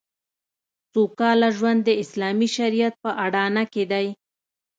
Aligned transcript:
سوکاله 0.91 1.49
ژوند 1.57 1.79
د 1.85 1.89
اسلامي 2.03 2.47
شریعت 2.57 2.93
په 3.03 3.09
اډانه 3.25 3.63
کې 3.73 3.83
دی 3.91 4.07